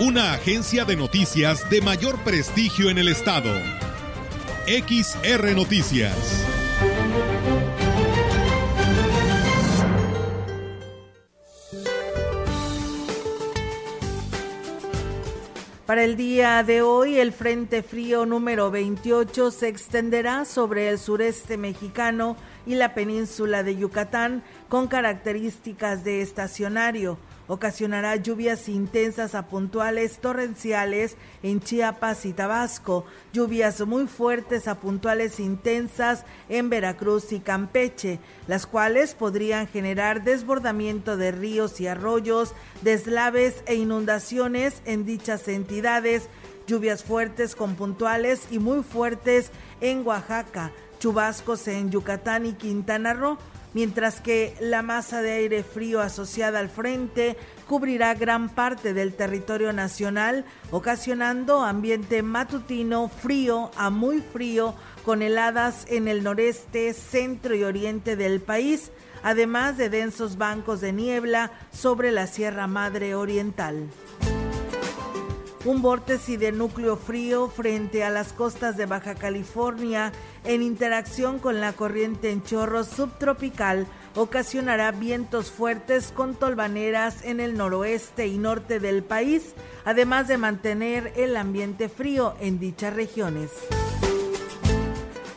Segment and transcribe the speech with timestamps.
[0.00, 3.52] Una agencia de noticias de mayor prestigio en el estado.
[4.66, 6.44] XR Noticias.
[15.86, 21.56] Para el día de hoy, el Frente Frío número 28 se extenderá sobre el sureste
[21.56, 27.16] mexicano y la península de Yucatán con características de estacionario
[27.46, 35.40] ocasionará lluvias intensas a puntuales torrenciales en Chiapas y Tabasco, lluvias muy fuertes a puntuales
[35.40, 43.62] intensas en Veracruz y Campeche, las cuales podrían generar desbordamiento de ríos y arroyos, deslaves
[43.66, 46.28] e inundaciones en dichas entidades,
[46.66, 53.38] lluvias fuertes con puntuales y muy fuertes en Oaxaca, chubascos en Yucatán y Quintana Roo,
[53.74, 57.36] mientras que la masa de aire frío asociada al frente
[57.68, 65.84] cubrirá gran parte del territorio nacional, ocasionando ambiente matutino frío a muy frío con heladas
[65.88, 68.90] en el noreste, centro y oriente del país,
[69.22, 73.88] además de densos bancos de niebla sobre la Sierra Madre Oriental
[75.64, 80.12] un vórtice de núcleo frío frente a las costas de Baja California
[80.44, 87.56] en interacción con la corriente en chorro subtropical ocasionará vientos fuertes con tolvaneras en el
[87.56, 89.54] noroeste y norte del país,
[89.84, 93.50] además de mantener el ambiente frío en dichas regiones.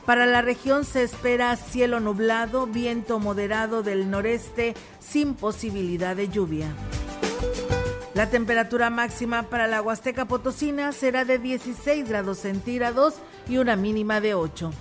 [0.05, 6.73] Para la región se espera cielo nublado, viento moderado del noreste sin posibilidad de lluvia.
[8.17, 13.13] La temperatura máxima para la Huasteca Potosina será de 16 grados centígrados
[13.47, 14.71] y una mínima de 8.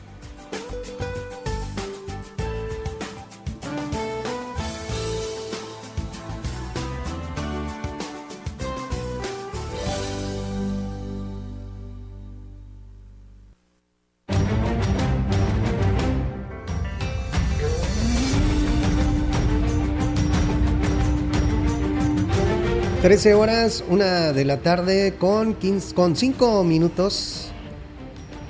[23.06, 27.52] Trece horas, una de la tarde con, 15, con 5 minutos.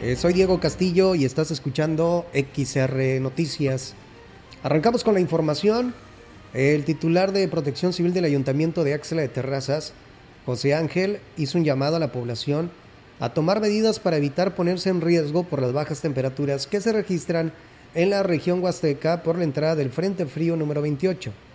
[0.01, 3.93] Eh, soy Diego Castillo y estás escuchando XR Noticias.
[4.63, 5.93] Arrancamos con la información.
[6.55, 9.93] El titular de Protección Civil del Ayuntamiento de Axela de Terrazas,
[10.47, 12.71] José Ángel, hizo un llamado a la población
[13.21, 17.53] a tomar medidas para evitar ponerse en riesgo por las bajas temperaturas que se registran
[17.95, 21.46] en la región huasteca por la entrada del Frente Frío número 28.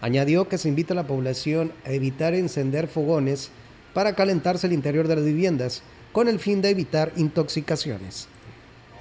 [0.00, 3.50] Añadió que se invita a la población a evitar encender fogones
[3.94, 5.82] para calentarse el interior de las viviendas
[6.12, 8.28] con el fin de evitar intoxicaciones.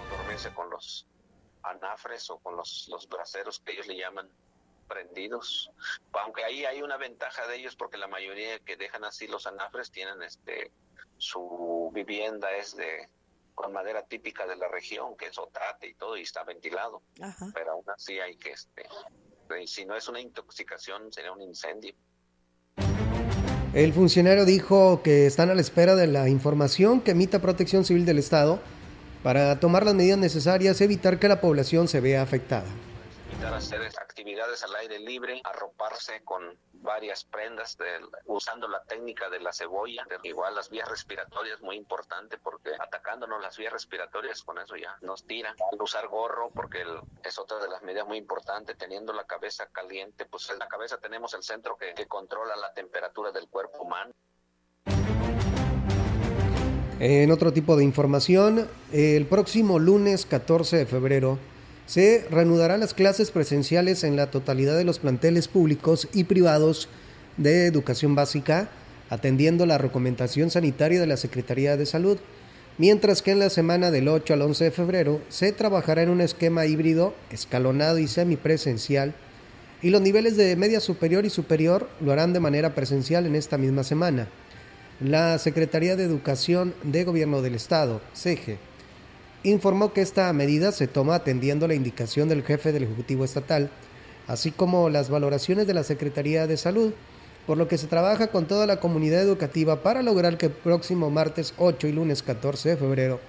[0.10, 1.06] Dormirse con los
[1.64, 4.28] anafres o con los, los braseros que ellos le llaman
[4.88, 5.70] prendidos,
[6.14, 9.92] aunque ahí hay una ventaja de ellos porque la mayoría que dejan así los anafres
[9.92, 10.72] tienen este
[11.18, 13.10] su vivienda es de
[13.54, 17.02] con madera típica de la región, que es otate y todo, y está ventilado.
[17.20, 17.48] Ajá.
[17.56, 18.88] Pero aún así hay que este
[19.66, 21.94] si no es una intoxicación, sería un incendio.
[23.74, 28.06] El funcionario dijo que están a la espera de la información que emita Protección Civil
[28.06, 28.60] del Estado
[29.24, 32.66] para tomar las medidas necesarias y evitar que la población se vea afectada.
[33.32, 36.42] Evitar hacer actividades al aire libre, arroparse con
[36.88, 37.78] varias prendas
[38.26, 40.08] usando la técnica de la cebolla.
[40.24, 45.26] Igual las vías respiratorias muy importante porque atacándonos las vías respiratorias con eso ya nos
[45.28, 45.54] tiran.
[45.80, 46.84] Usar gorro porque
[47.24, 48.78] es otra de las medidas muy importantes.
[48.78, 53.32] Teniendo la cabeza caliente, pues en la cabeza tenemos el centro que controla la temperatura
[53.32, 54.14] del cuerpo humano.
[57.00, 61.38] En otro tipo de información, el próximo lunes 14 de febrero
[61.88, 66.90] se reanudarán las clases presenciales en la totalidad de los planteles públicos y privados
[67.38, 68.70] de educación básica,
[69.10, 72.18] atendiendo la recomendación sanitaria de la Secretaría de Salud,
[72.78, 76.20] mientras que en la semana del 8 al 11 de febrero se trabajará en un
[76.20, 79.16] esquema híbrido, escalonado y semipresencial,
[79.82, 83.58] y los niveles de media superior y superior lo harán de manera presencial en esta
[83.58, 84.28] misma semana.
[85.00, 88.58] La Secretaría de Educación de Gobierno del Estado, CEGE,
[89.44, 93.70] informó que esta medida se toma atendiendo la indicación del jefe del Ejecutivo Estatal,
[94.28, 96.94] así como las valoraciones de la Secretaría de Salud,
[97.46, 101.10] por lo que se trabaja con toda la comunidad educativa para lograr que el próximo
[101.10, 103.20] martes 8 y lunes 14 de febrero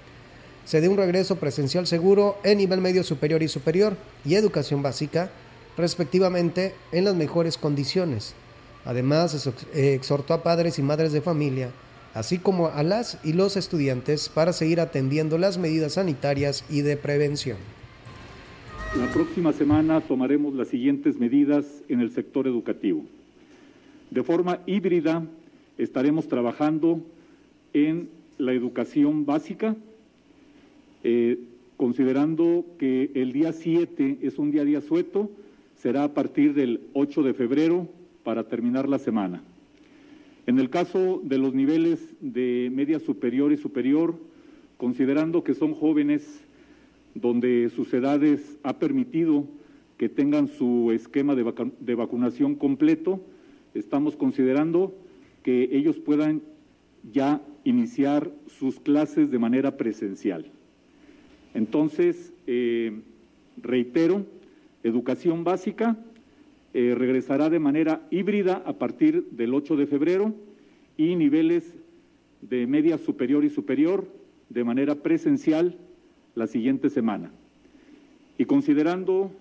[0.68, 5.30] se dé un regreso presencial seguro en nivel medio superior y superior y educación básica,
[5.78, 8.34] respectivamente, en las mejores condiciones.
[8.84, 11.70] Además, exhortó a padres y madres de familia,
[12.18, 16.96] así como a las y los estudiantes, para seguir atendiendo las medidas sanitarias y de
[16.96, 17.58] prevención.
[18.96, 23.04] La próxima semana tomaremos las siguientes medidas en el sector educativo.
[24.10, 25.24] De forma híbrida
[25.76, 27.00] estaremos trabajando
[27.72, 29.76] en la educación básica,
[31.04, 31.38] eh,
[31.76, 35.30] considerando que el día 7 es un día día sueto,
[35.76, 37.86] será a partir del 8 de febrero
[38.24, 39.40] para terminar la semana.
[40.48, 44.18] En el caso de los niveles de media superior y superior,
[44.78, 46.42] considerando que son jóvenes
[47.14, 49.44] donde sus edades ha permitido
[49.98, 53.20] que tengan su esquema de vacunación completo,
[53.74, 54.94] estamos considerando
[55.42, 56.40] que ellos puedan
[57.12, 60.50] ya iniciar sus clases de manera presencial.
[61.52, 62.98] Entonces, eh,
[63.60, 64.24] reitero,
[64.82, 65.98] educación básica
[66.74, 70.34] eh, regresará de manera híbrida a partir del 8 de febrero
[70.96, 71.74] y niveles
[72.42, 74.06] de media superior y superior
[74.48, 75.76] de manera presencial
[76.34, 77.30] la siguiente semana.
[78.36, 79.32] Y considerando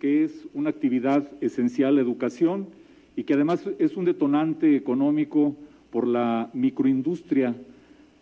[0.00, 2.68] que es una actividad esencial la educación,
[3.16, 5.54] y que además es un detonante económico
[5.90, 7.54] por la microindustria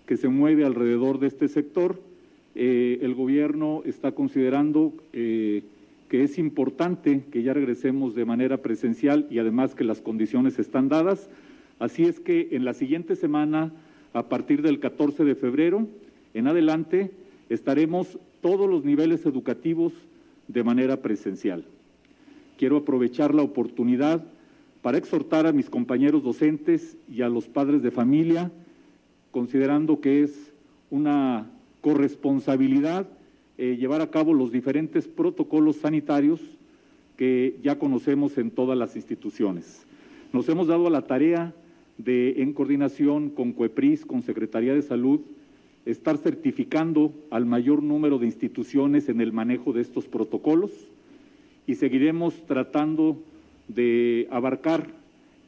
[0.06, 2.00] que se mueve alrededor de este sector,
[2.54, 5.62] eh, el gobierno está considerando eh,
[6.12, 10.90] que es importante que ya regresemos de manera presencial y además que las condiciones están
[10.90, 11.30] dadas.
[11.78, 13.72] Así es que en la siguiente semana,
[14.12, 15.88] a partir del 14 de febrero
[16.34, 17.12] en adelante,
[17.48, 19.94] estaremos todos los niveles educativos
[20.48, 21.64] de manera presencial.
[22.58, 24.22] Quiero aprovechar la oportunidad
[24.82, 28.52] para exhortar a mis compañeros docentes y a los padres de familia,
[29.30, 30.52] considerando que es
[30.90, 31.50] una
[31.80, 33.08] corresponsabilidad
[33.62, 36.40] eh, llevar a cabo los diferentes protocolos sanitarios
[37.16, 39.86] que ya conocemos en todas las instituciones.
[40.32, 41.54] Nos hemos dado la tarea
[41.96, 45.20] de, en coordinación con CUEPRIS, con Secretaría de Salud,
[45.86, 50.72] estar certificando al mayor número de instituciones en el manejo de estos protocolos
[51.64, 53.22] y seguiremos tratando
[53.68, 54.88] de abarcar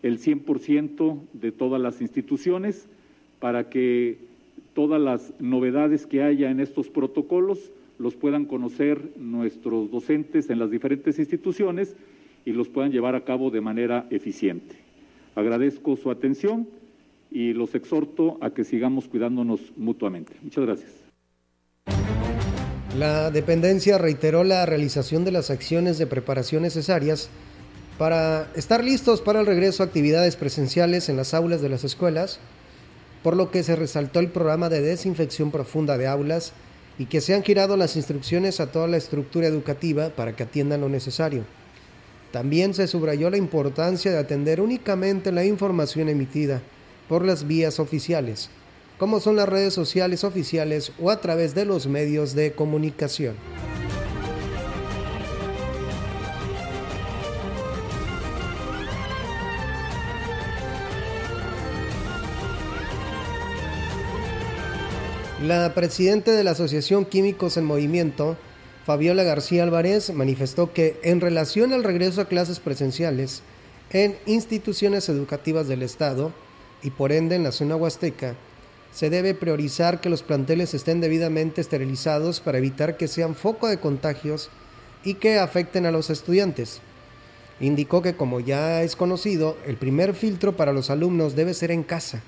[0.05, 2.87] el 100% de todas las instituciones
[3.41, 4.19] para que
[4.73, 10.71] todas las novedades que haya en estos protocolos los puedan conocer nuestros docentes en las
[10.71, 11.95] diferentes instituciones
[12.45, 14.77] y los puedan llevar a cabo de manera eficiente.
[15.35, 16.69] Agradezco su atención
[17.31, 20.35] y los exhorto a que sigamos cuidándonos mutuamente.
[20.43, 20.93] Muchas gracias.
[22.97, 27.29] La dependencia reiteró la realización de las acciones de preparación necesarias
[27.99, 32.39] para estar listos para el regreso a actividades presenciales en las aulas de las escuelas,
[33.25, 36.53] por lo que se resaltó el programa de desinfección profunda de aulas
[36.99, 40.81] y que se han girado las instrucciones a toda la estructura educativa para que atiendan
[40.81, 41.45] lo necesario.
[42.31, 46.63] También se subrayó la importancia de atender únicamente la información emitida
[47.09, 48.51] por las vías oficiales,
[48.99, 53.35] como son las redes sociales oficiales o a través de los medios de comunicación.
[65.45, 68.39] La presidenta de la Asociación Químicos en Movimiento,
[68.87, 73.43] Fabiola García Álvarez, manifestó que en relación al regreso a clases presenciales
[73.91, 76.33] en instituciones educativas del Estado
[76.83, 78.37] y por ende en la zona huasteca,
[78.91, 83.79] se debe priorizar que los planteles estén debidamente esterilizados para evitar que sean foco de
[83.79, 84.49] contagios
[85.05, 86.81] y que afecten a los estudiantes.
[87.61, 91.83] Indicó que como ya es conocido, el primer filtro para los alumnos debe ser en
[91.83, 92.23] casa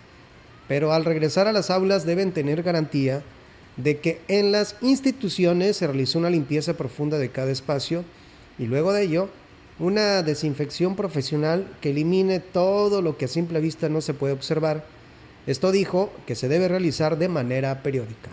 [0.68, 3.22] pero al regresar a las aulas deben tener garantía
[3.76, 8.04] de que en las instituciones se realizó una limpieza profunda de cada espacio
[8.58, 9.28] y luego de ello
[9.78, 14.86] una desinfección profesional que elimine todo lo que a simple vista no se puede observar.
[15.46, 18.30] Esto dijo que se debe realizar de manera periódica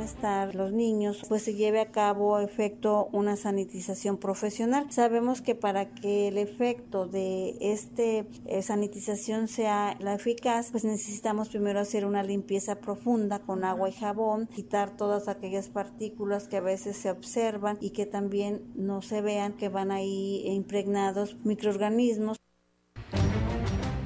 [0.00, 4.86] estar los niños, pues se lleve a cabo efecto una sanitización profesional.
[4.90, 11.48] Sabemos que para que el efecto de este eh, sanitización sea la eficaz, pues necesitamos
[11.48, 16.60] primero hacer una limpieza profunda con agua y jabón, quitar todas aquellas partículas que a
[16.60, 22.38] veces se observan y que también no se vean que van ahí impregnados microorganismos.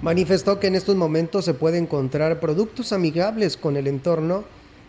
[0.03, 4.45] Manifestó que en estos momentos se puede encontrar productos amigables con el entorno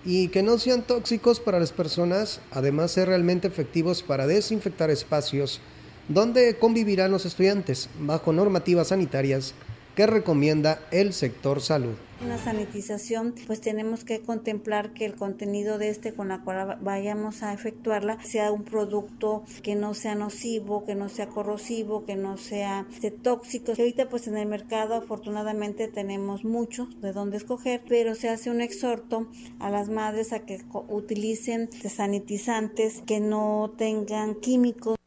[0.08, 5.60] y que no sean tóxicos para las personas, además ser realmente efectivos para desinfectar espacios
[6.08, 9.54] donde convivirán los estudiantes bajo normativas sanitarias
[9.96, 11.96] que recomienda el sector salud.
[12.20, 17.44] Una sanitización, pues tenemos que contemplar que el contenido de este con la cual vayamos
[17.44, 22.38] a efectuarla sea un producto que no sea nocivo, que no sea corrosivo, que no
[22.38, 23.74] sea este, tóxico.
[23.78, 28.50] Y ahorita pues en el mercado afortunadamente tenemos muchos de dónde escoger, pero se hace
[28.50, 29.28] un exhorto
[29.60, 30.60] a las madres a que
[30.90, 34.98] utilicen sanitizantes que no tengan químicos.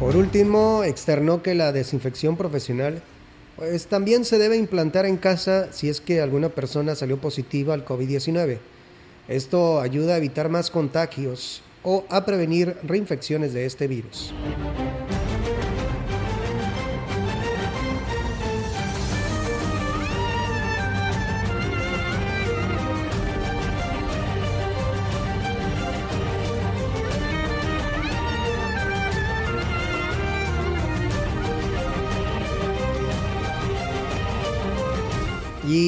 [0.00, 3.02] Por último, externó que la desinfección profesional
[3.56, 7.84] pues también se debe implantar en casa si es que alguna persona salió positiva al
[7.84, 8.58] COVID-19.
[9.28, 14.32] Esto ayuda a evitar más contagios o a prevenir reinfecciones de este virus.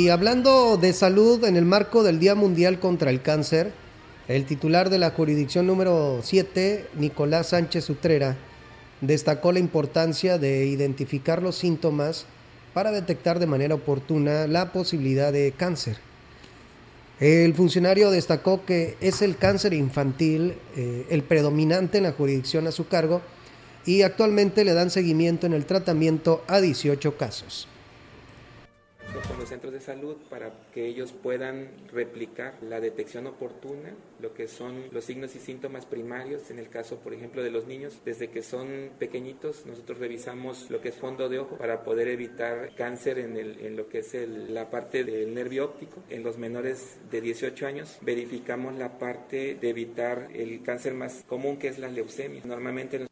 [0.07, 3.73] Y hablando de salud en el marco del Día Mundial contra el Cáncer,
[4.29, 8.37] el titular de la jurisdicción número 7, Nicolás Sánchez Utrera,
[9.01, 12.25] destacó la importancia de identificar los síntomas
[12.73, 15.97] para detectar de manera oportuna la posibilidad de cáncer.
[17.19, 22.71] El funcionario destacó que es el cáncer infantil eh, el predominante en la jurisdicción a
[22.71, 23.23] su cargo
[23.85, 27.67] y actualmente le dan seguimiento en el tratamiento a 18 casos
[29.23, 34.49] con los centros de salud para que ellos puedan replicar la detección oportuna, lo que
[34.49, 36.51] son los signos y síntomas primarios.
[36.51, 40.81] En el caso, por ejemplo, de los niños, desde que son pequeñitos, nosotros revisamos lo
[40.81, 44.15] que es fondo de ojo para poder evitar cáncer en, el, en lo que es
[44.15, 46.03] la parte del nervio óptico.
[46.09, 51.59] En los menores de 18 años, verificamos la parte de evitar el cáncer más común,
[51.59, 52.43] que es la leucemia.
[52.45, 53.07] Normalmente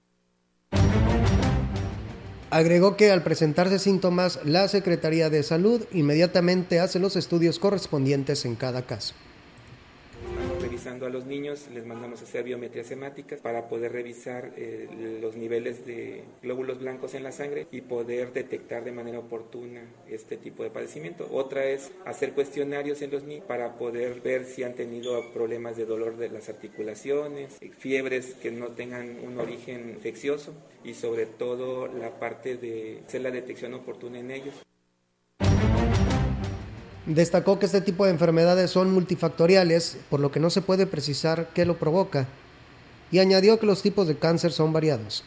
[2.54, 8.54] Agregó que al presentarse síntomas, la Secretaría de Salud inmediatamente hace los estudios correspondientes en
[8.54, 9.12] cada caso
[10.86, 14.86] a los niños, les mandamos a hacer biometrías hemáticas para poder revisar eh,
[15.20, 20.36] los niveles de glóbulos blancos en la sangre y poder detectar de manera oportuna este
[20.36, 21.26] tipo de padecimiento.
[21.32, 25.86] Otra es hacer cuestionarios en los niños para poder ver si han tenido problemas de
[25.86, 30.52] dolor de las articulaciones, fiebres que no tengan un origen infeccioso
[30.84, 34.54] y sobre todo la parte de hacer la detección oportuna en ellos.
[37.06, 41.50] Destacó que este tipo de enfermedades son multifactoriales, por lo que no se puede precisar
[41.54, 42.26] qué lo provoca,
[43.10, 45.24] y añadió que los tipos de cáncer son variados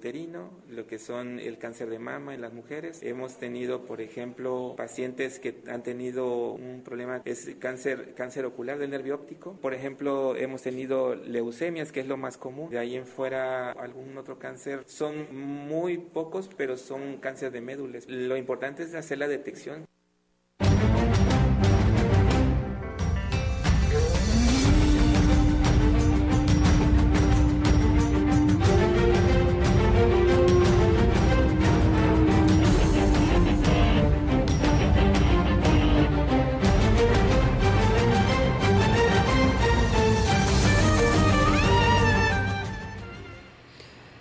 [0.00, 3.02] uterino, lo que son el cáncer de mama en las mujeres.
[3.02, 8.90] Hemos tenido, por ejemplo, pacientes que han tenido un problema, es cáncer, cáncer ocular del
[8.90, 9.58] nervio óptico.
[9.60, 12.70] Por ejemplo, hemos tenido leucemias, que es lo más común.
[12.70, 14.84] De ahí en fuera, algún otro cáncer.
[14.86, 18.08] Son muy pocos, pero son cáncer de médulas.
[18.08, 19.86] Lo importante es hacer la detección.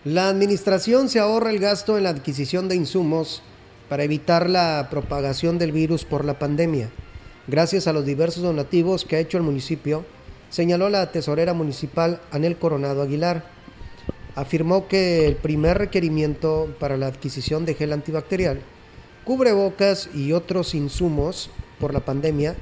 [0.10, 3.44] La administración se ahorra el gasto en la adquisición de insumos
[3.90, 6.90] para evitar la propagación del virus por la pandemia,
[7.48, 10.04] gracias a los diversos donativos que ha hecho el municipio,
[10.50, 13.44] señaló la tesorera municipal Anel Coronado Aguilar.
[14.34, 18.62] Afirmó que el primer requerimiento para la adquisición de gel antibacterial,
[19.26, 22.56] cubrebocas y otros insumos por la pandemia,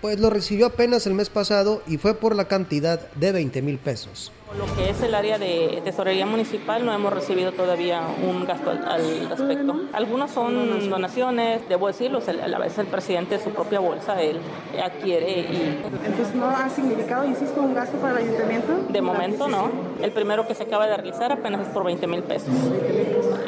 [0.00, 3.78] pues lo recibió apenas el mes pasado y fue por la cantidad de 20 mil
[3.78, 4.32] pesos.
[4.58, 9.28] Lo que es el área de tesorería municipal no hemos recibido todavía un gasto al,
[9.28, 9.82] respecto.
[9.92, 14.40] Algunos son donaciones, debo decirlo, a veces el presidente de su propia bolsa él
[14.82, 15.80] adquiere y...
[16.04, 18.72] Entonces no ha significado, insisto, un gasto para el ayuntamiento.
[18.88, 19.70] De momento no.
[20.02, 22.48] El primero que se acaba de realizar apenas es por 20 mil pesos.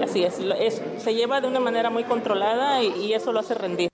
[0.00, 0.40] Así es,
[0.99, 3.92] se lleva de una manera muy controlada y eso lo hace rendir.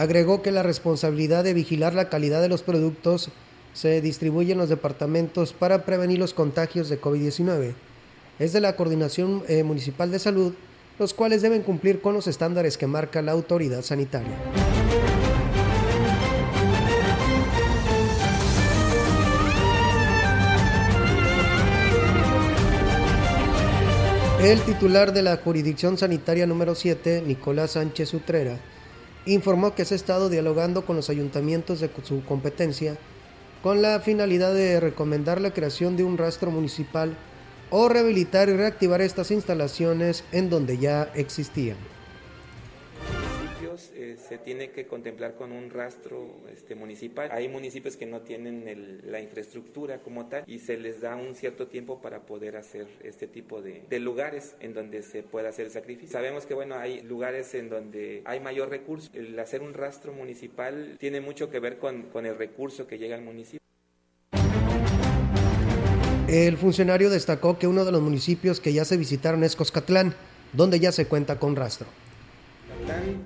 [0.00, 3.28] Agregó que la responsabilidad de vigilar la calidad de los productos
[3.74, 7.74] se distribuyen los departamentos para prevenir los contagios de COVID-19.
[8.38, 10.54] Es de la Coordinación eh, Municipal de Salud,
[10.98, 14.38] los cuales deben cumplir con los estándares que marca la autoridad sanitaria.
[24.42, 28.56] El titular de la jurisdicción sanitaria número 7, Nicolás Sánchez Utrera,
[29.26, 32.96] informó que se ha estado dialogando con los ayuntamientos de su competencia
[33.62, 37.16] con la finalidad de recomendar la creación de un rastro municipal
[37.68, 41.76] o rehabilitar y reactivar estas instalaciones en donde ya existían
[44.30, 47.28] se tiene que contemplar con un rastro este, municipal.
[47.32, 51.66] Hay municipios que no tienen la infraestructura como tal y se les da un cierto
[51.66, 56.12] tiempo para poder hacer este tipo de, lugares en donde se pueda hacer el sacrificio.
[56.12, 59.10] Sabemos que bueno, hay lugares en donde hay mayor recurso.
[59.14, 63.16] El hacer un rastro municipal tiene mucho que ver con, con el recurso que llega
[63.16, 63.58] al municipio.
[66.28, 70.14] El funcionario destacó que uno de los municipios que ya se visitaron es Coscatlán,
[70.52, 71.88] donde ya se cuenta con rastro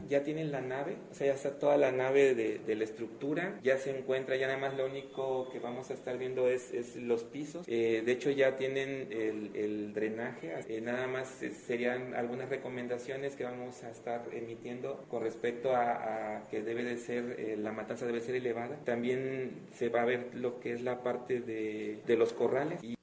[0.09, 3.79] ya tienen la nave, o sea, ya está toda la nave de, la estructura, ya
[3.79, 7.65] se encuentra, ya nada más lo único que vamos a estar viendo es, los pisos.
[7.69, 11.29] Eh, de hecho, ya tienen el, drenaje, eh, nada más
[11.67, 17.37] serían algunas recomendaciones que vamos a estar emitiendo con respecto a, que debe de ser,
[17.39, 18.77] eh, la matanza debe ser elevada.
[18.85, 22.83] También se va a ver lo que es la parte de, de los corrales.
[22.83, 22.95] Y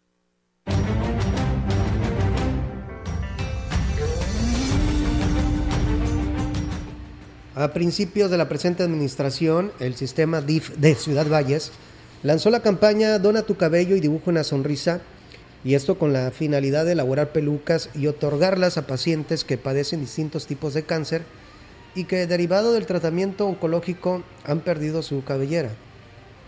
[7.53, 11.73] A principios de la presente administración, el sistema DIF de Ciudad Valles
[12.23, 15.01] lanzó la campaña Dona tu cabello y dibuja una sonrisa,
[15.65, 20.47] y esto con la finalidad de elaborar pelucas y otorgarlas a pacientes que padecen distintos
[20.47, 21.23] tipos de cáncer
[21.93, 25.71] y que derivado del tratamiento oncológico han perdido su cabellera.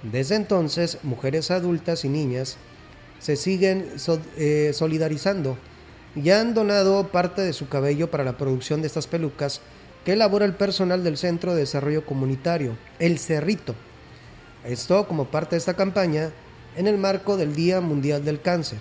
[0.03, 2.55] Desde entonces, mujeres adultas y niñas
[3.19, 3.89] se siguen
[4.37, 5.57] eh, solidarizando
[6.15, 9.59] y han donado parte de su cabello para la producción de estas pelucas
[10.05, 13.75] que elabora el personal del Centro de Desarrollo Comunitario, El Cerrito.
[14.65, 16.31] Esto como parte de esta campaña
[16.75, 18.79] en el marco del Día Mundial del Cáncer.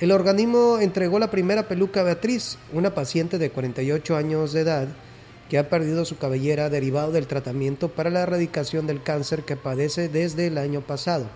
[0.00, 4.88] El organismo entregó la primera peluca a Beatriz, una paciente de 48 años de edad
[5.48, 10.08] que ha perdido su cabellera derivado del tratamiento para la erradicación del cáncer que padece
[10.08, 11.26] desde el año pasado.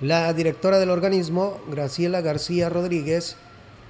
[0.00, 3.36] La directora del organismo, Graciela García Rodríguez,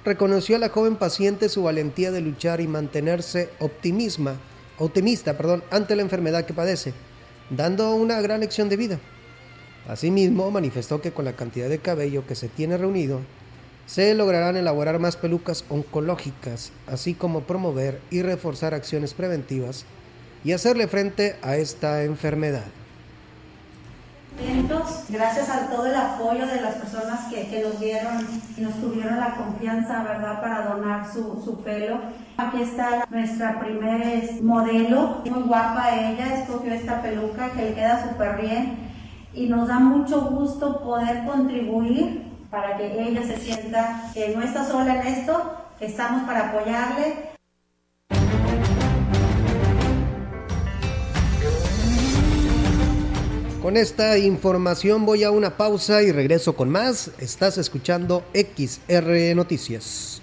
[0.05, 6.03] reconoció a la joven paciente su valentía de luchar y mantenerse optimista perdón, ante la
[6.03, 6.93] enfermedad que padece,
[7.49, 8.99] dando una gran lección de vida.
[9.87, 13.21] Asimismo, manifestó que con la cantidad de cabello que se tiene reunido,
[13.85, 19.85] se lograrán elaborar más pelucas oncológicas, así como promover y reforzar acciones preventivas
[20.43, 22.65] y hacerle frente a esta enfermedad.
[25.09, 29.17] Gracias a todo el apoyo de las personas que, que nos dieron y nos tuvieron
[29.17, 31.99] la confianza, ¿verdad?, para donar su, su pelo.
[32.37, 38.41] Aquí está nuestra primer modelo, muy guapa ella, escogió esta peluca que le queda súper
[38.41, 38.77] bien
[39.33, 44.65] y nos da mucho gusto poder contribuir para que ella se sienta que no está
[44.65, 47.34] sola en esto, que estamos para apoyarle
[53.65, 57.09] Con esta información voy a una pausa y regreso con más.
[57.17, 60.21] Estás escuchando XR Noticias.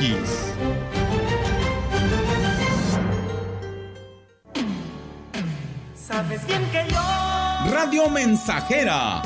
[5.95, 7.00] ¿Sabes bien que yo?
[7.71, 9.21] Radio Mensajera,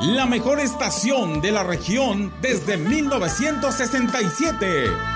[0.00, 5.15] la mejor estación de la región desde 1967.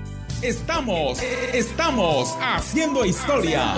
[0.41, 1.21] Estamos,
[1.53, 3.75] estamos haciendo historia,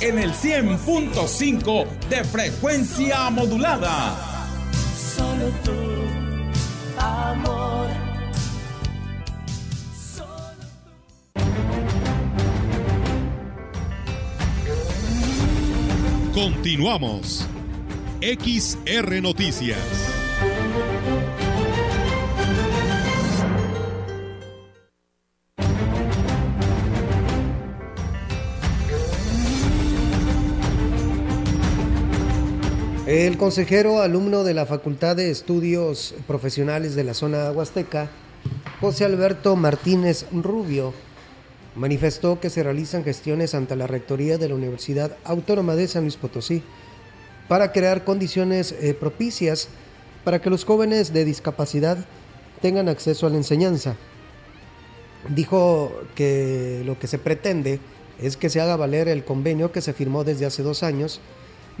[0.00, 4.46] en el 100.5 de frecuencia modulada.
[4.94, 5.72] Solo tú,
[6.98, 7.88] amor.
[16.34, 17.46] Continuamos.
[18.20, 20.19] XR Noticias.
[33.10, 38.08] El consejero alumno de la Facultad de Estudios Profesionales de la zona Huasteca,
[38.80, 40.94] José Alberto Martínez Rubio,
[41.74, 46.16] manifestó que se realizan gestiones ante la Rectoría de la Universidad Autónoma de San Luis
[46.16, 46.62] Potosí
[47.48, 49.66] para crear condiciones eh, propicias
[50.22, 51.98] para que los jóvenes de discapacidad
[52.62, 53.96] tengan acceso a la enseñanza.
[55.28, 57.80] Dijo que lo que se pretende
[58.22, 61.20] es que se haga valer el convenio que se firmó desde hace dos años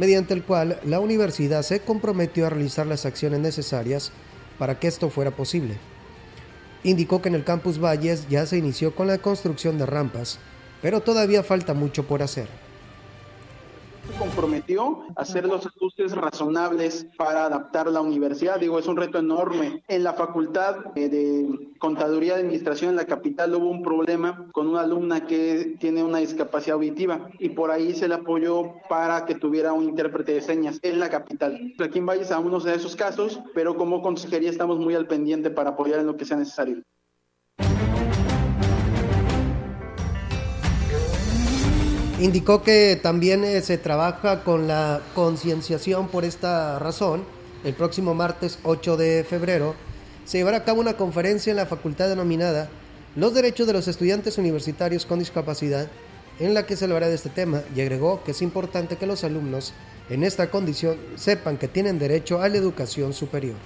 [0.00, 4.12] mediante el cual la universidad se comprometió a realizar las acciones necesarias
[4.58, 5.76] para que esto fuera posible.
[6.82, 10.38] Indicó que en el campus Valles ya se inició con la construcción de rampas,
[10.80, 12.69] pero todavía falta mucho por hacer
[14.12, 18.58] comprometió a hacer los ajustes razonables para adaptar la universidad.
[18.58, 19.82] Digo, es un reto enorme.
[19.88, 24.68] En la facultad eh, de Contaduría de Administración en la capital hubo un problema con
[24.68, 29.34] una alumna que tiene una discapacidad auditiva y por ahí se le apoyó para que
[29.34, 31.72] tuviera un intérprete de señas en la capital.
[31.78, 35.50] Aquí en Valles aún no se esos casos, pero como consejería estamos muy al pendiente
[35.50, 36.82] para apoyar en lo que sea necesario.
[42.20, 47.24] Indicó que también eh, se trabaja con la concienciación por esta razón.
[47.64, 49.74] El próximo martes 8 de febrero
[50.26, 52.68] se llevará a cabo una conferencia en la facultad denominada
[53.16, 55.88] Los derechos de los estudiantes universitarios con discapacidad,
[56.38, 59.24] en la que se hablará de este tema y agregó que es importante que los
[59.24, 59.72] alumnos
[60.10, 63.56] en esta condición sepan que tienen derecho a la educación superior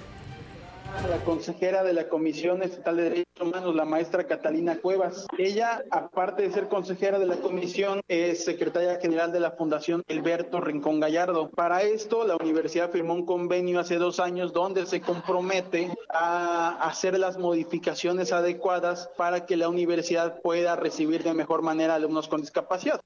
[1.03, 5.27] la consejera de la Comisión Estatal de Derechos Humanos, la maestra Catalina Cuevas.
[5.37, 10.61] Ella, aparte de ser consejera de la comisión, es secretaria general de la Fundación Alberto
[10.61, 11.49] Rincón Gallardo.
[11.49, 17.19] Para esto, la universidad firmó un convenio hace dos años donde se compromete a hacer
[17.19, 23.01] las modificaciones adecuadas para que la universidad pueda recibir de mejor manera alumnos con discapacidad.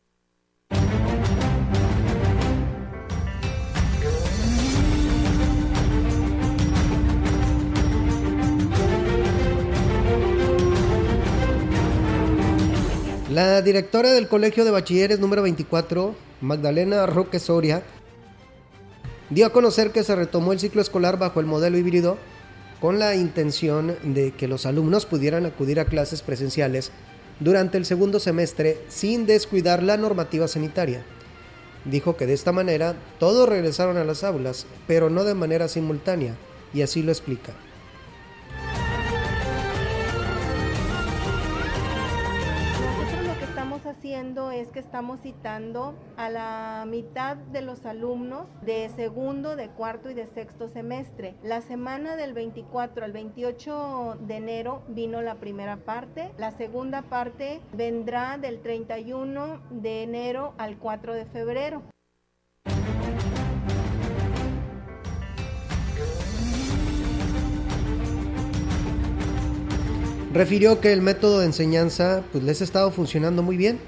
[13.39, 17.83] La directora del Colegio de Bachilleres número 24, Magdalena Roque Soria,
[19.29, 22.17] dio a conocer que se retomó el ciclo escolar bajo el modelo híbrido
[22.81, 26.91] con la intención de que los alumnos pudieran acudir a clases presenciales
[27.39, 31.01] durante el segundo semestre sin descuidar la normativa sanitaria.
[31.85, 36.35] Dijo que de esta manera todos regresaron a las aulas, pero no de manera simultánea,
[36.73, 37.53] y así lo explica.
[44.59, 50.13] Es que estamos citando a la mitad de los alumnos de segundo, de cuarto y
[50.13, 51.35] de sexto semestre.
[51.43, 57.61] La semana del 24 al 28 de enero vino la primera parte, la segunda parte
[57.73, 61.81] vendrá del 31 de enero al 4 de febrero.
[70.31, 73.79] refirió que el método de enseñanza pues les ha estado funcionando muy bien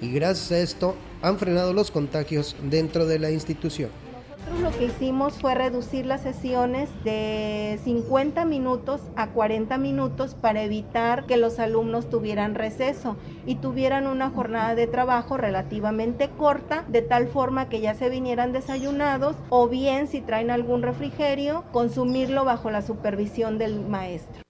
[0.00, 3.90] y gracias a esto han frenado los contagios dentro de la institución.
[4.38, 10.62] Nosotros lo que hicimos fue reducir las sesiones de 50 minutos a 40 minutos para
[10.62, 17.02] evitar que los alumnos tuvieran receso y tuvieran una jornada de trabajo relativamente corta, de
[17.02, 22.70] tal forma que ya se vinieran desayunados o bien si traen algún refrigerio, consumirlo bajo
[22.70, 24.47] la supervisión del maestro.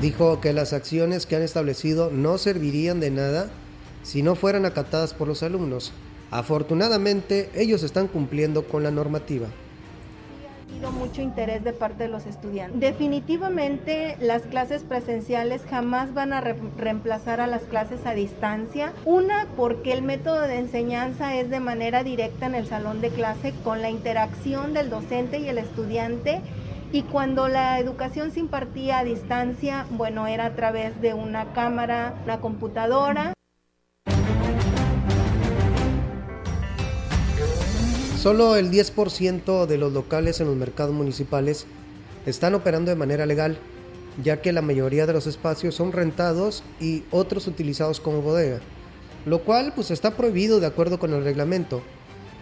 [0.00, 3.50] Dijo que las acciones que han establecido no servirían de nada
[4.02, 5.92] si no fueran acatadas por los alumnos.
[6.30, 9.48] Afortunadamente, ellos están cumpliendo con la normativa
[10.88, 12.80] mucho interés de parte de los estudiantes.
[12.80, 18.92] Definitivamente las clases presenciales jamás van a reemplazar a las clases a distancia.
[19.04, 23.52] Una, porque el método de enseñanza es de manera directa en el salón de clase
[23.64, 26.40] con la interacción del docente y el estudiante
[26.92, 32.20] y cuando la educación se impartía a distancia, bueno, era a través de una cámara,
[32.24, 33.32] una computadora.
[38.18, 41.66] Solo el 10% de los locales en los mercados municipales
[42.26, 43.56] están operando de manera legal,
[44.22, 48.58] ya que la mayoría de los espacios son rentados y otros utilizados como bodega,
[49.24, 51.82] lo cual pues está prohibido de acuerdo con el reglamento.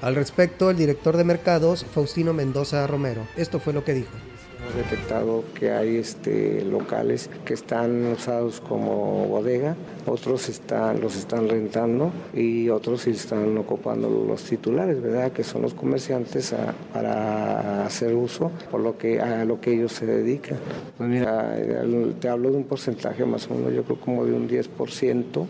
[0.01, 4.13] Al respecto, el director de mercados, Faustino Mendoza Romero, esto fue lo que dijo
[4.61, 11.49] Hemos detectado que hay este, locales que están usados como bodega, otros están, los están
[11.49, 15.31] rentando y otros están ocupando los titulares, ¿verdad?
[15.31, 16.55] Que son los comerciantes
[16.93, 20.59] para hacer uso por lo que, a lo que ellos se dedican.
[20.97, 21.25] Pues
[22.19, 25.49] te hablo de un porcentaje más o menos, yo creo como de un 10%.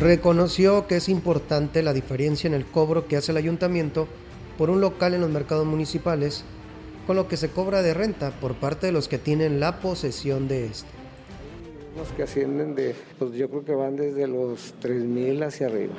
[0.00, 4.06] Reconoció que es importante la diferencia en el cobro que hace el ayuntamiento
[4.56, 6.44] por un local en los mercados municipales
[7.06, 10.46] con lo que se cobra de renta por parte de los que tienen la posesión
[10.46, 10.97] de este
[12.16, 15.94] que ascienden de, pues yo creo que van desde los 3.000 hacia arriba.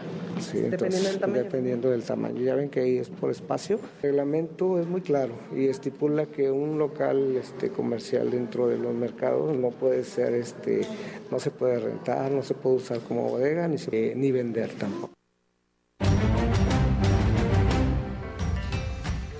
[0.53, 1.43] dependiendo del tamaño.
[1.43, 2.41] Dependiendo del tamaño.
[2.41, 3.79] Ya ven que ahí es por espacio.
[4.01, 8.93] El reglamento es muy claro y estipula que un local este, comercial dentro de los
[8.93, 10.81] mercados no puede ser, este,
[11.31, 13.77] no se puede rentar, no se puede usar como bodega ni,
[14.15, 15.13] ni vender tampoco.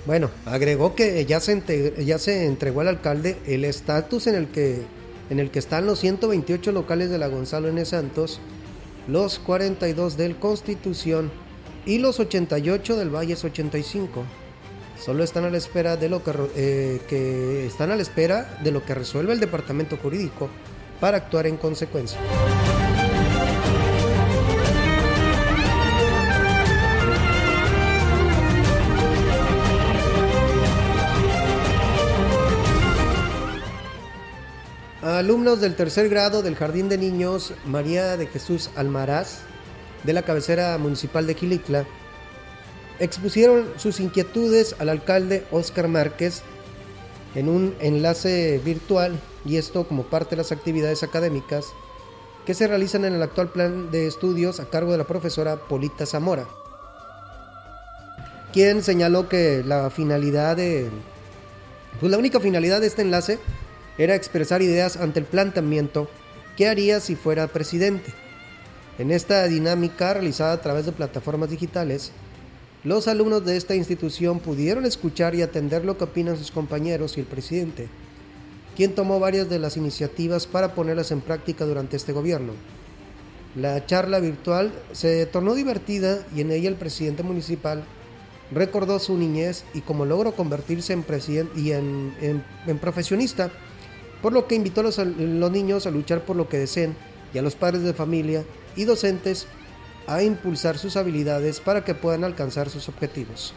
[0.06, 1.62] Bueno, agregó que ya se,
[2.04, 4.82] ya se entregó al alcalde el estatus en el que
[5.30, 7.84] en el que están los 128 locales de la Gonzalo N.
[7.84, 8.40] Santos,
[9.06, 11.30] los 42 del Constitución
[11.86, 14.24] y los 88 del Valles 85.
[15.02, 18.70] Solo están a la espera de lo que, eh, que están a la espera de
[18.70, 20.50] lo que resuelve el departamento jurídico
[21.00, 22.18] para actuar en consecuencia.
[35.20, 39.40] Alumnos del tercer grado del Jardín de Niños María de Jesús Almaraz
[40.02, 41.84] de la cabecera municipal de Quilicla
[43.00, 46.40] expusieron sus inquietudes al alcalde Óscar Márquez
[47.34, 51.66] en un enlace virtual y esto como parte de las actividades académicas
[52.46, 56.06] que se realizan en el actual plan de estudios a cargo de la profesora Polita
[56.06, 56.46] Zamora,
[58.54, 60.88] quien señaló que la finalidad de
[62.00, 63.38] pues la única finalidad de este enlace
[64.00, 66.08] era expresar ideas ante el planteamiento
[66.56, 68.14] ¿qué haría si fuera presidente?
[68.98, 72.10] En esta dinámica realizada a través de plataformas digitales,
[72.82, 77.20] los alumnos de esta institución pudieron escuchar y atender lo que opinan sus compañeros y
[77.20, 77.88] el presidente,
[78.74, 82.54] quien tomó varias de las iniciativas para ponerlas en práctica durante este gobierno.
[83.54, 87.84] La charla virtual se tornó divertida y en ella el presidente municipal
[88.50, 92.14] recordó su niñez y cómo logró convertirse en, presidente y en,
[92.66, 93.50] en profesionista
[94.22, 94.98] por lo que invitó a los,
[95.50, 96.94] niños a luchar por lo que deseen
[97.32, 98.44] y a los padres de familia
[98.76, 99.46] y docentes
[100.06, 103.54] a impulsar sus habilidades para que puedan alcanzar sus objetivos.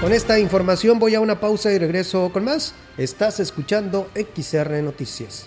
[0.00, 2.72] Con esta información voy a una pausa y regreso con más.
[2.96, 5.46] Estás escuchando XR Noticias.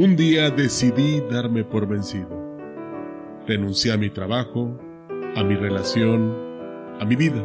[0.00, 2.30] Un día decidí darme por vencido.
[3.46, 4.74] Renuncié a mi trabajo,
[5.36, 6.34] a mi relación,
[6.98, 7.44] a mi vida.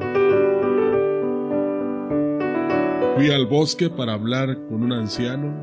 [3.17, 5.53] Fui al bosque para hablar con un anciano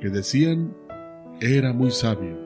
[0.00, 0.74] que decían
[1.40, 2.36] era muy sabio.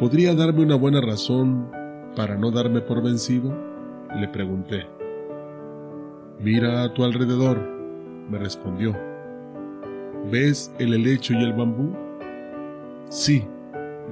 [0.00, 1.70] ¿Podría darme una buena razón
[2.16, 3.56] para no darme por vencido?
[4.16, 4.84] Le pregunté.
[6.40, 7.56] Mira a tu alrededor,
[8.28, 8.96] me respondió.
[10.32, 12.05] ¿Ves el helecho y el bambú?
[13.08, 13.46] Sí,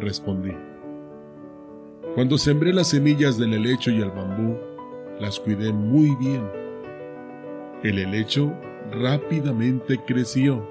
[0.00, 0.52] respondí.
[2.14, 4.56] Cuando sembré las semillas del helecho y el bambú,
[5.18, 6.44] las cuidé muy bien.
[7.82, 8.52] El helecho
[8.92, 10.64] rápidamente creció.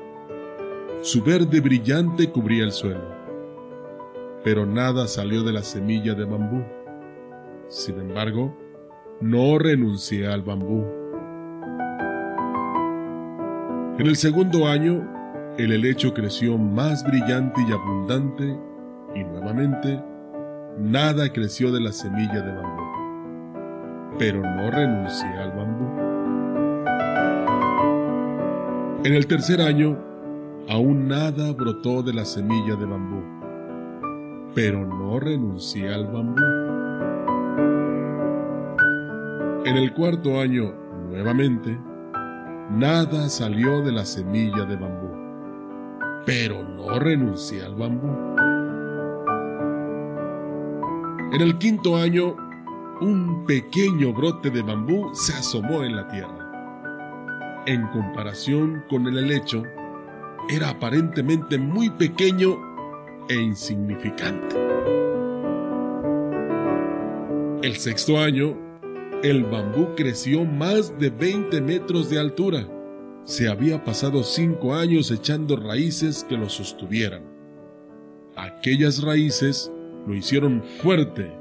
[1.02, 3.14] Su verde brillante cubría el suelo.
[4.44, 6.64] Pero nada salió de la semilla de bambú.
[7.68, 8.56] Sin embargo,
[9.20, 10.86] no renuncié al bambú.
[14.00, 15.13] En el segundo año,
[15.58, 18.58] el helecho creció más brillante y abundante
[19.14, 20.04] y nuevamente
[20.80, 22.84] nada creció de la semilla de bambú.
[24.18, 26.04] Pero no renuncié al bambú.
[29.04, 29.98] En el tercer año,
[30.70, 33.22] aún nada brotó de la semilla de bambú.
[34.56, 36.42] Pero no renuncié al bambú.
[39.66, 40.74] En el cuarto año,
[41.10, 41.78] nuevamente,
[42.72, 45.13] nada salió de la semilla de bambú.
[46.26, 48.08] Pero no renuncié al bambú.
[51.34, 52.36] En el quinto año,
[53.02, 57.64] un pequeño brote de bambú se asomó en la tierra.
[57.66, 59.64] En comparación con el helecho,
[60.50, 62.58] era aparentemente muy pequeño
[63.30, 64.56] e insignificante.
[67.64, 68.56] El sexto año,
[69.24, 72.68] el bambú creció más de 20 metros de altura.
[73.26, 77.24] Se había pasado cinco años echando raíces que lo sostuvieran.
[78.36, 79.72] Aquellas raíces
[80.06, 81.32] lo hicieron fuerte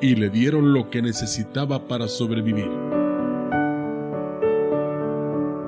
[0.00, 2.70] y le dieron lo que necesitaba para sobrevivir.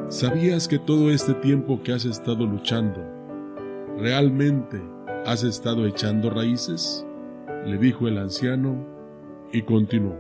[0.09, 3.05] ¿Sabías que todo este tiempo que has estado luchando,
[3.99, 4.81] realmente
[5.27, 7.05] has estado echando raíces?
[7.67, 8.87] Le dijo el anciano
[9.53, 10.17] y continuó.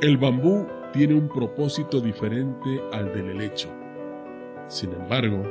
[0.00, 3.68] El bambú tiene un propósito diferente al del helecho.
[4.68, 5.42] Sin embargo,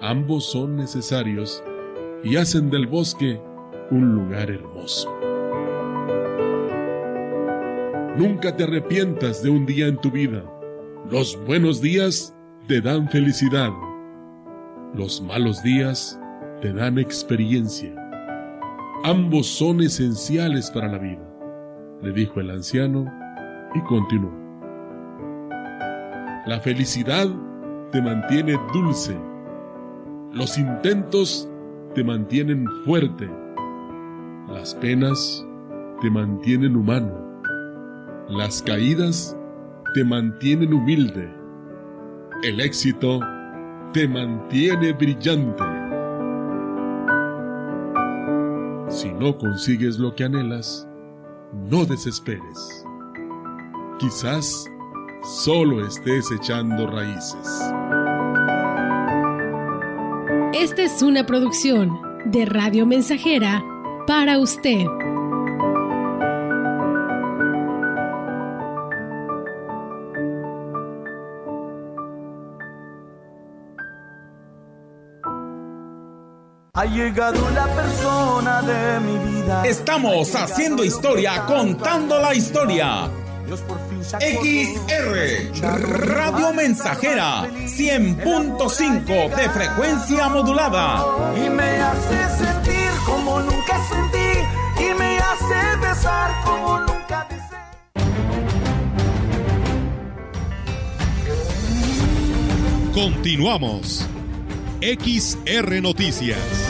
[0.00, 1.62] ambos son necesarios
[2.24, 3.40] y hacen del bosque
[3.90, 5.08] un lugar hermoso.
[8.16, 10.42] Nunca te arrepientas de un día en tu vida.
[11.10, 12.34] Los buenos días
[12.66, 13.70] te dan felicidad.
[14.94, 16.20] Los malos días
[16.60, 17.94] te dan experiencia.
[19.04, 21.26] Ambos son esenciales para la vida,
[22.02, 23.06] le dijo el anciano
[23.74, 24.32] y continuó.
[26.46, 27.28] La felicidad
[27.92, 29.18] te mantiene dulce.
[30.32, 31.48] Los intentos
[31.94, 33.28] te mantienen fuerte.
[34.48, 35.44] Las penas
[36.00, 37.12] te mantienen humano.
[38.28, 39.36] Las caídas
[39.94, 41.28] te mantienen humilde.
[42.44, 43.20] El éxito
[43.92, 45.64] te mantiene brillante.
[48.88, 50.86] Si no consigues lo que anhelas,
[51.52, 52.84] no desesperes.
[53.98, 54.69] Quizás
[55.22, 57.46] solo estés echando raíces.
[60.52, 63.62] Esta es una producción de Radio Mensajera
[64.06, 64.84] para usted.
[76.74, 79.66] Ha llegado la persona de mi vida.
[79.66, 83.10] Estamos haciendo historia, contando la historia.
[83.50, 85.42] XR
[86.06, 91.34] Radio Mensajera 100.5 de frecuencia modulada.
[91.36, 94.38] Y me hace sentir como nunca sentí.
[94.78, 97.56] Y me hace besar como nunca besé.
[102.94, 104.06] Continuamos.
[104.80, 106.69] XR Noticias.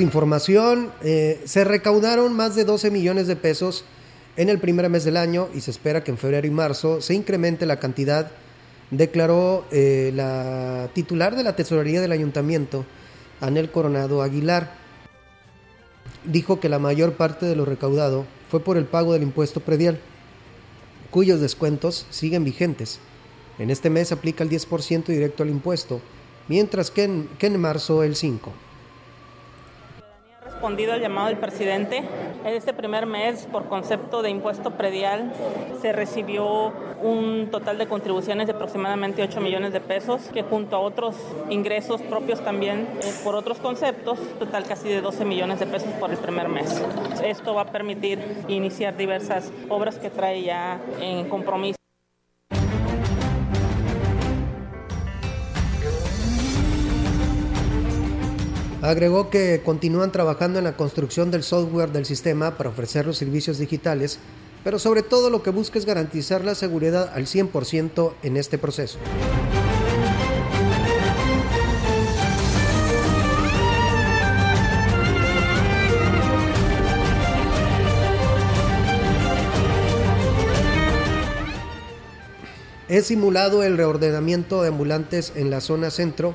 [0.00, 3.84] Información, eh, se recaudaron más de 12 millones de pesos
[4.36, 7.14] en el primer mes del año y se espera que en febrero y marzo se
[7.14, 8.30] incremente la cantidad
[8.90, 12.84] declaró eh, la titular de la tesorería del ayuntamiento,
[13.40, 14.72] Anel Coronado Aguilar.
[16.24, 19.98] Dijo que la mayor parte de lo recaudado fue por el pago del impuesto predial,
[21.10, 22.98] cuyos descuentos siguen vigentes.
[23.58, 26.00] En este mes aplica el 10% directo al impuesto,
[26.48, 28.40] mientras que en, que en marzo el 5%
[30.64, 31.98] respondido al llamado del presidente.
[32.42, 35.30] En este primer mes, por concepto de impuesto predial,
[35.82, 40.78] se recibió un total de contribuciones de aproximadamente 8 millones de pesos, que junto a
[40.78, 41.16] otros
[41.50, 46.10] ingresos propios también eh, por otros conceptos, total casi de 12 millones de pesos por
[46.10, 46.82] el primer mes.
[47.22, 51.83] Esto va a permitir iniciar diversas obras que trae ya en compromiso.
[58.84, 63.56] Agregó que continúan trabajando en la construcción del software del sistema para ofrecer los servicios
[63.56, 64.18] digitales,
[64.62, 68.98] pero sobre todo lo que busca es garantizar la seguridad al 100% en este proceso.
[82.86, 86.34] Es simulado el reordenamiento de ambulantes en la zona centro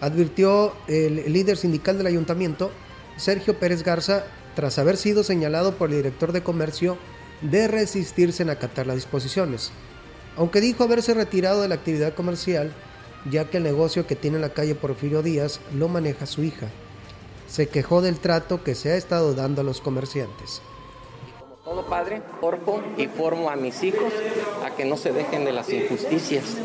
[0.00, 2.70] advirtió el líder sindical del ayuntamiento,
[3.16, 4.24] Sergio Pérez Garza,
[4.54, 6.98] tras haber sido señalado por el director de comercio
[7.42, 9.70] de resistirse en acatar las disposiciones,
[10.36, 12.72] aunque dijo haberse retirado de la actividad comercial,
[13.30, 16.68] ya que el negocio que tiene en la calle Porfirio Díaz lo maneja su hija.
[17.48, 20.62] Se quejó del trato que se ha estado dando a los comerciantes
[21.70, 24.12] todo padre, porco y formo a mis hijos
[24.66, 26.56] a que no se dejen de las injusticias.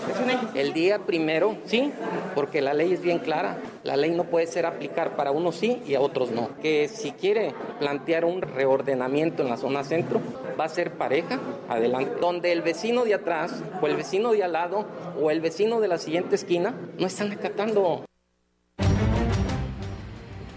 [0.56, 1.92] El día primero, sí,
[2.34, 3.60] porque la ley es bien clara.
[3.84, 6.50] La ley no puede ser aplicar para unos sí y a otros no.
[6.60, 10.22] Que si quiere plantear un reordenamiento en la zona centro,
[10.60, 11.40] va a ser pareja,
[11.70, 12.16] adelante.
[12.20, 14.88] Donde el vecino de atrás, o el vecino de al lado,
[15.22, 18.06] o el vecino de la siguiente esquina, no están acatando.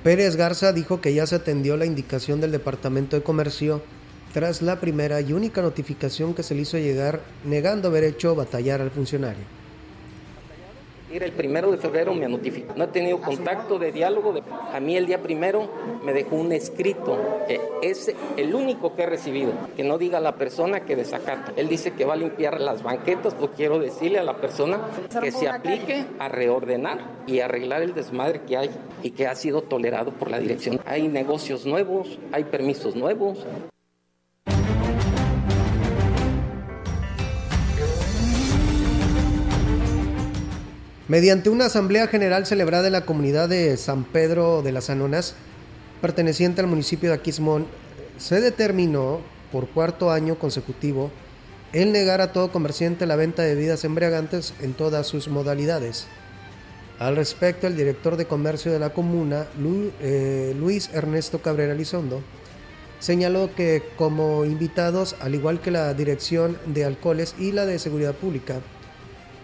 [0.03, 3.83] Pérez Garza dijo que ya se atendió la indicación del Departamento de Comercio
[4.33, 8.81] tras la primera y única notificación que se le hizo llegar negando haber hecho batallar
[8.81, 9.59] al funcionario.
[11.11, 12.75] El primero de febrero me notificó.
[12.77, 14.35] No he tenido contacto de diálogo.
[14.73, 15.67] A mí el día primero
[16.05, 17.19] me dejó un escrito.
[17.81, 19.53] es el único que he recibido.
[19.75, 21.55] Que no diga a la persona que desacata.
[21.57, 23.35] Él dice que va a limpiar las banquetas.
[23.35, 24.81] Pues quiero decirle a la persona
[25.23, 28.71] que se aplique a reordenar y arreglar el desmadre que hay
[29.03, 30.79] y que ha sido tolerado por la dirección.
[30.85, 33.47] Hay negocios nuevos, hay permisos nuevos.
[41.09, 45.37] Mediante una asamblea general celebrada en la comunidad de San Pedro de las Anonas,
[46.03, 47.67] perteneciente al municipio de Aquismón,
[48.19, 51.11] se determinó por cuarto año consecutivo
[51.73, 56.09] el negar a todo comerciante la venta de bebidas embriagantes en todas sus modalidades.
[56.99, 59.47] Al respecto, el director de comercio de la comuna,
[60.03, 62.21] eh, Luis Ernesto Cabrera Lizondo,
[62.99, 68.15] señaló que como invitados, al igual que la Dirección de Alcoholes y la de Seguridad
[68.15, 68.61] Pública,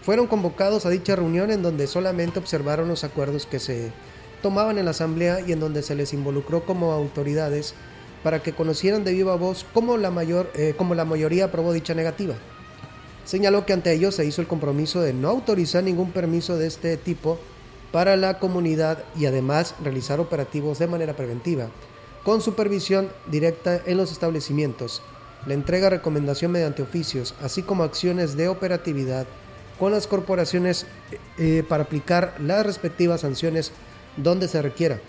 [0.05, 3.91] fueron convocados a dicha reunión en donde solamente observaron los acuerdos que se
[4.43, 7.73] tomaban en la asamblea y en donde se les involucró como autoridades
[8.21, 12.35] para que conocieran de viva voz cómo la, mayor, eh, la mayoría aprobó dicha negativa.
[13.25, 16.97] Señaló que ante ello se hizo el compromiso de no autorizar ningún permiso de este
[16.97, 17.39] tipo
[17.91, 21.69] para la comunidad y además realizar operativos de manera preventiva,
[22.23, 25.01] con supervisión directa en los establecimientos,
[25.47, 29.25] la entrega recomendación mediante oficios, así como acciones de operatividad
[29.79, 30.85] con las corporaciones
[31.37, 33.71] eh, para aplicar las respectivas sanciones
[34.17, 34.99] donde se requiera.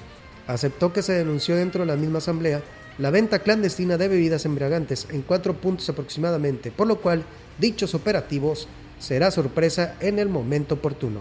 [0.46, 2.62] Aceptó que se denunció dentro de la misma asamblea
[2.98, 7.24] la venta clandestina de bebidas embriagantes en cuatro puntos aproximadamente, por lo cual
[7.58, 11.20] dichos operativos será sorpresa en el momento oportuno.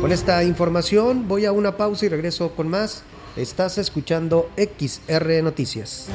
[0.00, 3.02] Con esta información voy a una pausa y regreso con más.
[3.36, 6.08] Estás escuchando XR Noticias.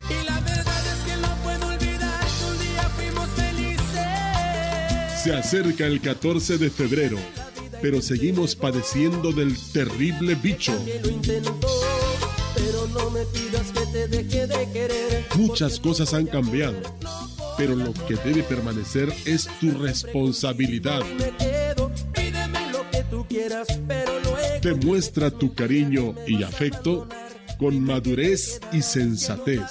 [0.09, 5.23] Y la verdad es que no puedo olvidar que un día fuimos felices.
[5.23, 7.19] Se acerca el 14 de febrero,
[7.83, 10.73] pero seguimos padeciendo del terrible bicho.
[15.37, 16.81] Muchas cosas han cambiado,
[17.57, 21.03] pero lo que debe permanecer es tu responsabilidad.
[24.63, 27.09] Demuestra tu cariño y afecto
[27.59, 29.63] con madurez y sensatez.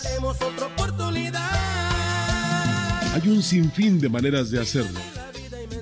[3.14, 5.00] Hay un sinfín de maneras de hacerlo.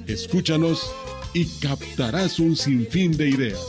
[0.07, 0.91] Escúchanos
[1.33, 3.59] y captarás un sinfín de ideas.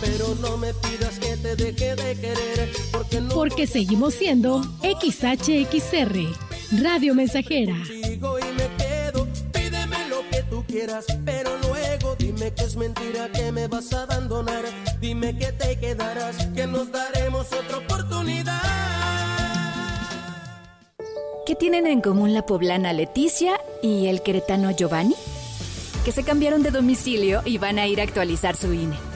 [0.00, 1.15] Pero no me pidas que
[1.46, 6.18] te deje de querer, porque, porque seguimos siendo XHXR,
[6.82, 7.76] Radio Mensajera.
[7.92, 13.52] Y me quedo, pídeme lo que tú quieras, pero luego dime que es mentira que
[13.52, 14.64] me vas a abandonar.
[15.00, 18.62] Dime que te quedarás, que nos daremos otra oportunidad.
[21.44, 25.14] ¿Qué tienen en común la poblana Leticia y el queretano Giovanni?
[26.04, 29.15] Que se cambiaron de domicilio y van a ir a actualizar su INE.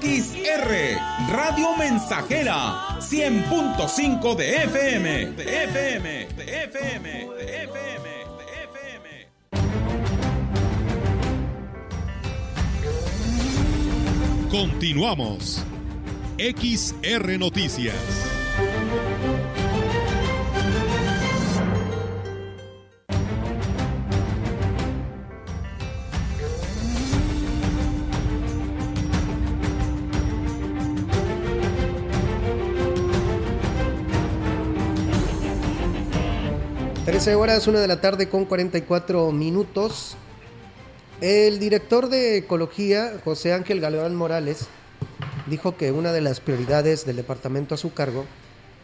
[0.00, 0.98] XR,
[1.30, 9.28] Radio Mensajera, 100.5 de FM, de FM, de FM, de FM, de FM.
[14.50, 15.62] Continuamos.
[16.38, 18.31] XR Noticias.
[37.22, 40.16] Trece horas, una de la tarde con 44 minutos.
[41.20, 44.66] El director de Ecología, José Ángel Galeón Morales,
[45.46, 48.24] dijo que una de las prioridades del departamento a su cargo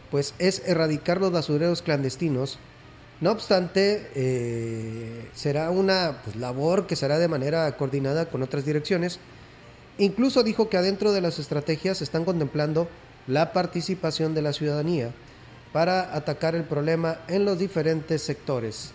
[0.09, 2.59] pues es erradicar los basureros clandestinos.
[3.19, 9.19] No obstante, eh, será una pues, labor que será de manera coordinada con otras direcciones.
[9.97, 12.87] Incluso dijo que adentro de las estrategias están contemplando
[13.27, 15.11] la participación de la ciudadanía
[15.71, 18.93] para atacar el problema en los diferentes sectores.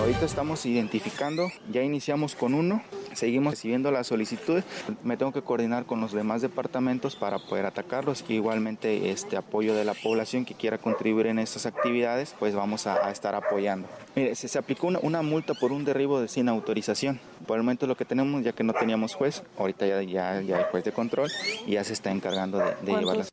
[0.00, 2.82] Ahorita estamos identificando, ya iniciamos con uno,
[3.14, 4.64] seguimos recibiendo las solicitudes.
[5.02, 8.24] Me tengo que coordinar con los demás departamentos para poder atacarlos.
[8.28, 13.10] Igualmente, este apoyo de la población que quiera contribuir en estas actividades, pues vamos a,
[13.10, 13.88] estar apoyando.
[14.14, 17.20] Mire, se, se aplicó una, multa por un derribo de sin autorización.
[17.46, 20.58] Por el momento lo que tenemos, ya que no teníamos juez, ahorita ya, ya, ya
[20.58, 21.30] hay juez de control
[21.66, 23.30] y ya se está encargando de, de llevarlas.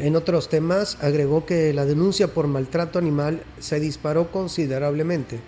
[0.00, 5.40] En otros temas, agregó que la denuncia por maltrato animal se disparó considerablemente.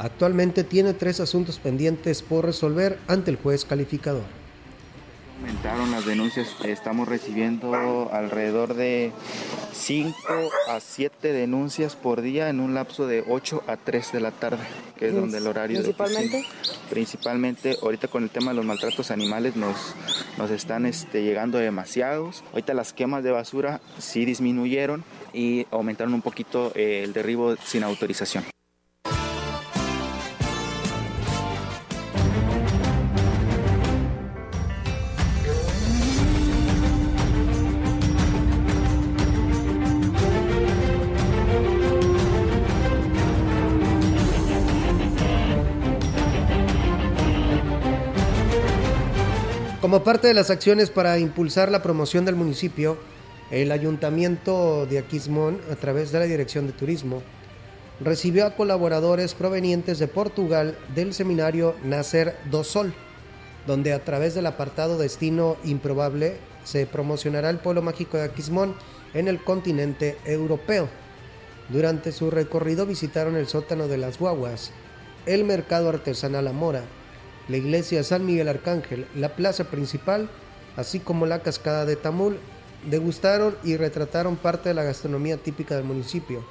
[0.00, 4.22] Actualmente tiene tres asuntos pendientes por resolver ante el juez calificador.
[5.36, 9.12] Aumentaron las denuncias, estamos recibiendo alrededor de
[9.74, 10.16] 5
[10.68, 14.64] a 7 denuncias por día en un lapso de 8 a 3 de la tarde,
[14.98, 16.36] que es donde el horario ¿Principalmente?
[16.38, 16.46] de
[16.88, 19.94] Principalmente ahorita con el tema de los maltratos animales nos,
[20.38, 22.42] nos están este, llegando demasiados.
[22.52, 27.82] Ahorita las quemas de basura sí disminuyeron y aumentaron un poquito eh, el derribo sin
[27.82, 28.44] autorización.
[49.80, 52.98] Como parte de las acciones para impulsar la promoción del municipio,
[53.50, 57.22] el Ayuntamiento de Aquismón, a través de la Dirección de Turismo,
[57.98, 62.92] recibió a colaboradores provenientes de Portugal del seminario Nacer do Sol,
[63.66, 68.74] donde a través del apartado Destino Improbable se promocionará el pueblo mágico de Aquismón
[69.14, 70.90] en el continente europeo.
[71.70, 74.72] Durante su recorrido visitaron el sótano de las guaguas,
[75.24, 76.82] el mercado artesanal Amora,
[77.50, 80.30] la iglesia San Miguel Arcángel, la plaza principal,
[80.76, 82.38] así como la cascada de Tamul,
[82.88, 86.44] degustaron y retrataron parte de la gastronomía típica del municipio,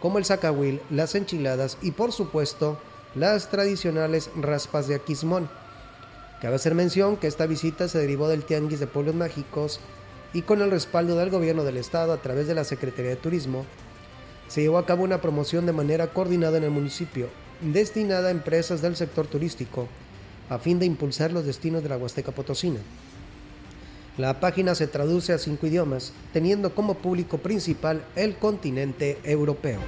[0.00, 2.78] como el zacahuil, las enchiladas y por supuesto
[3.14, 5.48] las tradicionales raspas de Aquismón,
[6.44, 9.80] Cabe hacer mención que esta visita se derivó del Tianguis de Pueblos Mágicos
[10.34, 13.64] y con el respaldo del gobierno del estado a través de la Secretaría de Turismo,
[14.46, 17.30] se llevó a cabo una promoción de manera coordinada en el municipio,
[17.62, 19.88] destinada a empresas del sector turístico,
[20.48, 22.80] a fin de impulsar los destinos de la Huasteca Potosina.
[24.16, 29.80] La página se traduce a cinco idiomas, teniendo como público principal el continente europeo.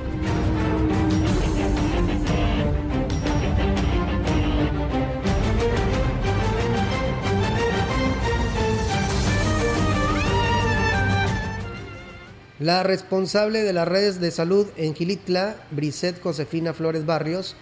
[12.59, 17.55] La responsable de las redes de salud en Gilitla, Brisette Josefina Flores Barrios,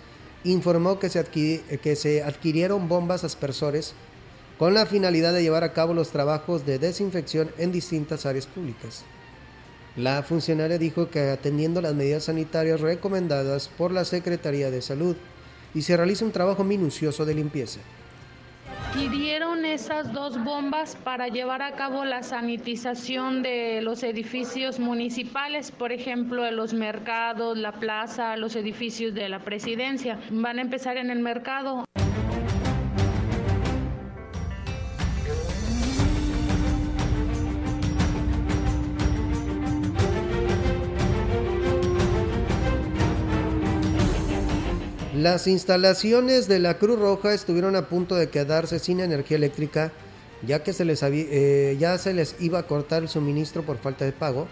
[0.44, 3.94] informó que se, adquirieron bombas aspersores
[4.58, 9.04] con la finalidad de llevar a cabo los trabajos de desinfección en distintas áreas públicas.
[9.96, 15.16] La funcionaria dijo que atendiendo las medidas sanitarias recomendadas por la Secretaría de Salud
[15.74, 17.80] y se realiza un trabajo minucioso de limpieza
[18.94, 25.90] adquirieron esas dos bombas para llevar a cabo la sanitización de los edificios municipales, por
[25.90, 30.20] ejemplo, de los mercados, la plaza, los edificios de la presidencia.
[30.30, 31.84] Van a empezar en el mercado.
[45.24, 49.90] Las instalaciones de la Cruz Roja estuvieron a punto de quedarse sin energía eléctrica
[50.46, 54.04] ya que se les eh, ya se les iba a cortar el suministro por falta
[54.04, 54.48] de pago.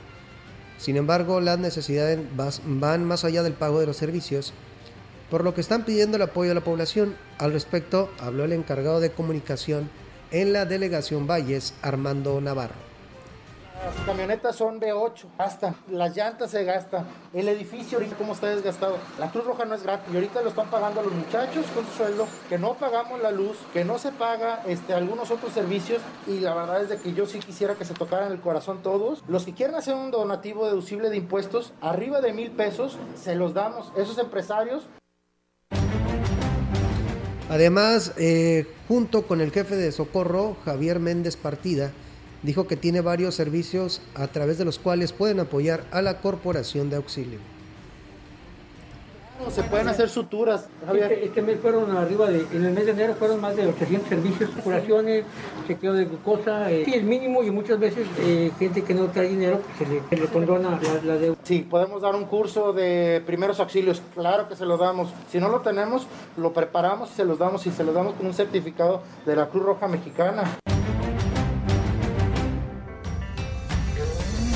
[0.78, 2.18] Sin embargo, las necesidades
[2.64, 4.54] van más allá del pago de los servicios,
[5.30, 7.16] por lo que están pidiendo el apoyo de la población.
[7.36, 9.90] Al respecto, habló el encargado de comunicación
[10.30, 12.91] en la delegación Valles, Armando Navarro.
[13.84, 17.04] Las camionetas son de 8, hasta las llantas se gastan.
[17.32, 18.96] El edificio ahorita como está desgastado.
[19.18, 21.92] La Cruz Roja no es gratis y ahorita lo están pagando los muchachos con su
[21.92, 26.38] sueldo, que no pagamos la luz, que no se paga este, algunos otros servicios y
[26.38, 29.24] la verdad es de que yo sí quisiera que se tocaran el corazón todos.
[29.26, 33.52] Los que quieran hacer un donativo deducible de impuestos, arriba de mil pesos, se los
[33.52, 33.92] damos.
[33.96, 34.84] Esos empresarios
[37.52, 41.92] Además, eh, junto con el jefe de socorro, Javier Méndez Partida,
[42.42, 46.90] dijo que tiene varios servicios a través de los cuales pueden apoyar a la Corporación
[46.90, 47.38] de Auxilio.
[49.50, 50.68] Se pueden hacer suturas.
[50.92, 54.08] Este, este, mes fueron arriba de, en el mes de enero fueron más de 800
[54.08, 55.24] servicios, curaciones,
[55.66, 59.28] chequeo de glucosa, eh, sí, el mínimo y muchas veces eh, gente que no trae
[59.28, 61.36] dinero pues, se, le, condona la, deuda.
[61.42, 65.12] Sí, podemos dar un curso de primeros auxilios, claro que se lo damos.
[65.30, 68.26] Si no lo tenemos, lo preparamos y se los damos y se los damos con
[68.26, 70.44] un certificado de la Cruz Roja Mexicana.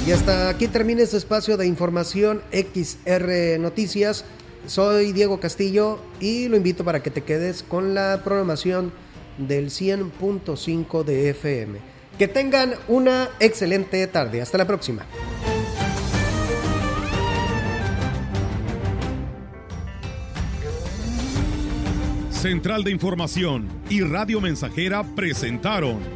[0.07, 4.24] Y hasta aquí termina este espacio de información XR Noticias.
[4.68, 8.92] Soy Diego Castillo y lo invito para que te quedes con la programación
[9.36, 11.80] del 100.5 de FM.
[12.20, 14.40] Que tengan una excelente tarde.
[14.40, 15.04] Hasta la próxima.
[22.30, 26.15] Central de Información y Radio Mensajera presentaron